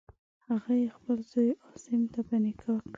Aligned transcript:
هغه 0.49 0.73
یې 0.81 0.87
خپل 0.95 1.17
زوی 1.31 1.49
عاصم 1.65 2.01
ته 2.13 2.19
په 2.27 2.35
نکاح 2.43 2.79
کړه. 2.81 2.89